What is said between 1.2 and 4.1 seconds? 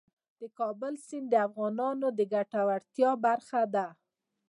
د افغانانو د ګټورتیا برخه ده.